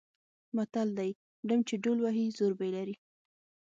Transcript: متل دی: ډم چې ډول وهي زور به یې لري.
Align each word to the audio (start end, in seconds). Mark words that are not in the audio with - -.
متل 0.55 0.89
دی: 0.99 1.11
ډم 1.47 1.59
چې 1.67 1.75
ډول 1.83 1.97
وهي 2.01 2.25
زور 2.37 2.51
به 2.57 2.63
یې 2.67 2.71
لري. 2.77 2.95